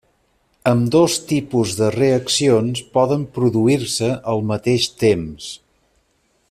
Ambdós 0.69 1.17
tipus 1.31 1.69
de 1.79 1.89
reaccions 1.97 2.81
poden 2.97 3.29
produir-se 3.37 4.11
al 4.35 4.45
mateix 4.53 4.93
temps. 5.07 5.53